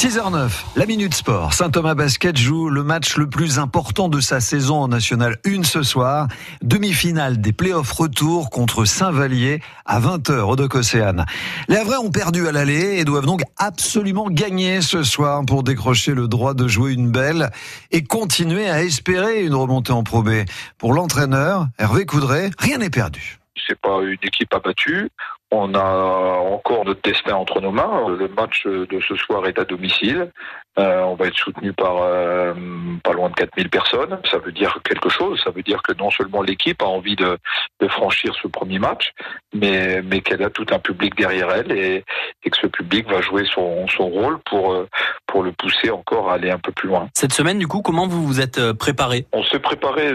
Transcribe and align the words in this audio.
6h09, 0.00 0.64
la 0.76 0.86
Minute 0.86 1.12
Sport. 1.12 1.52
Saint-Thomas 1.52 1.94
Basket 1.94 2.34
joue 2.34 2.70
le 2.70 2.82
match 2.82 3.18
le 3.18 3.28
plus 3.28 3.58
important 3.58 4.08
de 4.08 4.18
sa 4.18 4.40
saison 4.40 4.76
en 4.76 4.88
National 4.88 5.36
1 5.44 5.62
ce 5.62 5.82
soir. 5.82 6.26
Demi-finale 6.62 7.38
des 7.38 7.52
playoffs 7.52 7.92
retour 7.92 8.48
contre 8.48 8.86
Saint-Vallier 8.86 9.60
à 9.84 10.00
20h 10.00 10.40
au 10.40 10.56
Doc 10.56 10.74
Océane. 10.74 11.26
Les 11.68 11.76
Havrais 11.76 11.98
ont 11.98 12.10
perdu 12.10 12.48
à 12.48 12.52
l'aller 12.52 12.98
et 12.98 13.04
doivent 13.04 13.26
donc 13.26 13.42
absolument 13.58 14.30
gagner 14.30 14.80
ce 14.80 15.02
soir 15.02 15.42
pour 15.46 15.64
décrocher 15.64 16.14
le 16.14 16.28
droit 16.28 16.54
de 16.54 16.66
jouer 16.66 16.94
une 16.94 17.10
belle 17.10 17.50
et 17.90 18.02
continuer 18.02 18.70
à 18.70 18.82
espérer 18.82 19.44
une 19.44 19.54
remontée 19.54 19.92
en 19.92 20.02
Pro. 20.02 20.24
Pour 20.78 20.94
l'entraîneur, 20.94 21.66
Hervé 21.76 22.06
Coudray, 22.06 22.48
rien 22.58 22.78
n'est 22.78 22.88
perdu. 22.88 23.38
C'est 23.68 23.78
pas 23.78 24.00
une 24.00 24.16
équipe 24.22 24.54
abattue. 24.54 25.10
On 25.50 25.74
a 25.74 25.82
encore 25.82 26.84
notre 26.84 27.02
destin 27.02 27.34
entre 27.34 27.60
nos 27.60 27.72
mains. 27.72 28.08
Le 28.08 28.28
match 28.28 28.66
de 28.66 29.00
ce 29.00 29.16
soir 29.16 29.46
est 29.46 29.58
à 29.58 29.64
domicile. 29.64 30.30
Euh, 30.78 31.00
on 31.00 31.14
va 31.14 31.26
être 31.26 31.36
soutenu 31.36 31.72
par 31.72 31.96
euh, 32.02 32.54
pas 33.02 33.12
loin 33.12 33.28
de 33.28 33.34
4000 33.34 33.68
personnes. 33.68 34.18
Ça 34.30 34.38
veut 34.38 34.52
dire 34.52 34.78
quelque 34.84 35.08
chose. 35.08 35.40
Ça 35.42 35.50
veut 35.50 35.62
dire 35.62 35.82
que 35.82 35.92
non 35.94 36.10
seulement 36.10 36.42
l'équipe 36.42 36.80
a 36.82 36.86
envie 36.86 37.16
de, 37.16 37.36
de, 37.80 37.88
franchir 37.88 38.34
ce 38.40 38.46
premier 38.46 38.78
match, 38.78 39.12
mais, 39.52 40.00
mais 40.02 40.20
qu'elle 40.20 40.42
a 40.44 40.50
tout 40.50 40.66
un 40.70 40.78
public 40.78 41.16
derrière 41.16 41.50
elle 41.50 41.72
et, 41.72 42.04
et, 42.44 42.50
que 42.50 42.56
ce 42.56 42.68
public 42.68 43.10
va 43.10 43.20
jouer 43.20 43.44
son, 43.52 43.88
son 43.88 44.08
rôle 44.08 44.38
pour, 44.46 44.72
euh, 44.72 44.88
pour 45.30 45.42
le 45.42 45.52
pousser 45.52 45.90
encore 45.90 46.30
à 46.30 46.34
aller 46.34 46.50
un 46.50 46.58
peu 46.58 46.72
plus 46.72 46.88
loin. 46.88 47.08
Cette 47.14 47.32
semaine, 47.32 47.58
du 47.58 47.68
coup, 47.68 47.82
comment 47.82 48.06
vous 48.06 48.26
vous 48.26 48.40
êtes 48.40 48.58
euh, 48.58 48.74
préparé? 48.74 49.26
On 49.32 49.44
s'est 49.44 49.58
préparé 49.58 50.12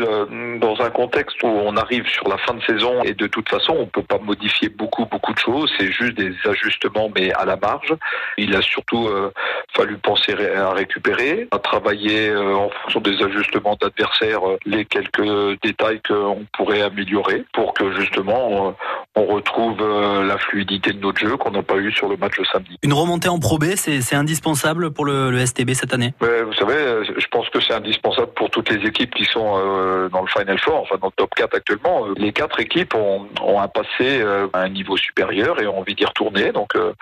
dans 0.59 0.75
un 0.81 0.89
contexte 0.89 1.41
où 1.43 1.47
on 1.47 1.75
arrive 1.77 2.07
sur 2.07 2.27
la 2.27 2.37
fin 2.37 2.53
de 2.53 2.61
saison 2.63 3.01
et 3.03 3.13
de 3.13 3.27
toute 3.27 3.49
façon, 3.49 3.75
on 3.79 3.85
peut 3.85 4.03
pas 4.03 4.19
modifier 4.19 4.69
beaucoup, 4.69 5.05
beaucoup 5.05 5.33
de 5.33 5.39
choses. 5.39 5.71
C'est 5.77 5.91
juste 5.91 6.15
des 6.17 6.33
ajustements, 6.45 7.09
mais 7.15 7.31
à 7.33 7.45
la 7.45 7.55
marge. 7.55 7.93
Il 8.37 8.55
a 8.55 8.61
surtout 8.61 9.07
euh, 9.07 9.31
fallu 9.75 9.97
penser 9.97 10.33
à 10.55 10.71
récupérer, 10.71 11.47
à 11.51 11.59
travailler 11.59 12.29
euh, 12.29 12.55
en 12.55 12.69
fonction 12.69 12.99
des 13.01 13.21
ajustements 13.23 13.77
d'adversaires, 13.79 14.47
euh, 14.47 14.57
les 14.65 14.85
quelques 14.85 15.61
détails 15.63 16.01
qu'on 16.07 16.45
pourrait 16.53 16.81
améliorer 16.81 17.45
pour 17.53 17.73
que 17.73 17.91
justement 17.93 18.75
on 19.15 19.25
retrouve 19.25 19.81
la 20.23 20.37
fluidité 20.37 20.91
de 20.93 20.99
notre 20.99 21.19
jeu 21.19 21.37
qu'on 21.37 21.51
n'a 21.51 21.63
pas 21.63 21.77
eu 21.77 21.91
sur 21.91 22.07
le 22.07 22.17
match 22.17 22.37
de 22.37 22.45
samedi. 22.45 22.77
Une 22.83 22.93
remontée 22.93 23.29
en 23.29 23.39
Pro 23.39 23.57
B, 23.57 23.75
c'est 23.75 24.15
indispensable 24.15 24.91
pour 24.91 25.05
le, 25.05 25.31
le, 25.31 25.45
STB 25.45 25.71
cette 25.73 25.93
année? 25.93 26.13
Ouais, 26.21 26.43
Vous 26.43 26.53
savez, 26.53 27.03
je 27.17 27.27
pense 27.27 27.49
que 27.49 27.59
c'est 27.61 27.73
indispensable 27.73 28.31
pour 28.35 28.49
toutes 28.49 28.69
les 28.69 28.87
équipes 28.87 29.13
qui 29.13 29.25
sont 29.25 30.09
dans 30.09 30.21
le 30.21 30.27
Final 30.27 30.59
Four, 30.59 30.81
enfin 30.81 30.97
dans 31.01 31.07
le 31.07 31.13
top 31.15 31.33
4 31.35 31.55
actuellement. 31.55 32.05
Les 32.17 32.33
quatre 32.33 32.59
équipes 32.59 32.93
ont, 32.95 33.27
ont 33.41 33.59
un 33.59 33.67
passé 33.67 34.23
à 34.53 34.59
un 34.59 34.69
niveau 34.69 34.97
supérieur 34.97 35.61
et 35.61 35.67
ont 35.67 35.79
envie 35.79 35.95
d'y 35.95 36.05
retourner. 36.05 36.51
Donc 36.51 36.75
euh, 36.75 36.93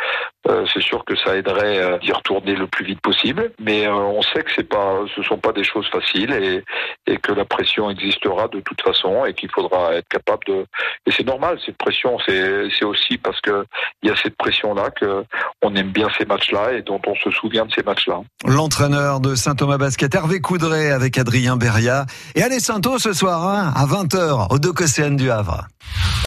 euh, 0.50 0.66
c'est 0.74 0.82
sûr 0.82 1.06
que 1.06 1.16
ça 1.16 1.36
aiderait 1.36 1.78
euh, 1.78 1.98
d'y 2.00 2.12
retourner 2.12 2.56
le 2.56 2.68
plus 2.68 2.86
vite 2.86 3.02
possible. 3.02 3.52
Mais 3.60 3.88
on 3.88 4.22
sait 4.22 4.44
que 4.44 4.52
c'est 4.56 4.68
pas, 4.68 5.02
ce 5.16 5.24
sont 5.24 5.38
pas 5.38 5.52
des 5.52 5.64
choses 5.64 5.88
faciles 5.90 6.34
et, 6.34 6.64
et 7.12 7.18
que 7.18 7.32
la 7.32 7.46
pression 7.46 7.90
existera 7.90 8.48
de 8.48 8.60
toute 8.60 8.82
façon 8.82 9.26
et 9.26 9.34
qu'il 9.34 9.50
faudra 9.50 9.94
être 9.96 10.08
capable 10.08 10.44
de. 10.48 10.66
Et 11.06 11.12
c'est 11.12 11.26
normal 11.26 11.60
cette 11.66 11.78
pression. 11.78 12.03
C'est 12.28 12.86
aussi 12.86 13.18
parce 13.18 13.40
que 13.42 13.66
il 14.02 14.10
y 14.10 14.12
a 14.12 14.16
cette 14.22 14.36
pression 14.38 14.74
là 14.74 14.90
que 14.90 15.24
on 15.62 15.76
aime 15.76 15.92
bien 15.92 16.08
ces 16.18 16.26
matchs-là 16.26 16.74
et 16.74 16.82
dont 16.82 17.02
on 17.08 17.16
se 17.16 17.32
souvient 17.32 17.66
de 17.66 17.72
ces 17.74 17.84
matchs-là. 17.84 18.22
L'entraîneur 18.46 19.20
de 19.20 19.36
Saint-Thomas 19.36 19.78
Basket, 19.78 20.14
Hervé 20.14 20.42
Coudray, 20.42 20.92
avec 20.92 21.18
Adrien 21.18 21.56
Beria 21.56 22.06
et 22.36 22.44
allez 22.44 22.60
Sainto 22.60 22.98
ce 23.00 23.14
soir 23.14 23.48
hein, 23.48 23.74
à 23.76 23.86
20h 23.86 24.54
au 24.54 24.60
Doc 24.60 24.82
Océane 24.82 25.16
du 25.16 25.32
Havre. 25.32 25.68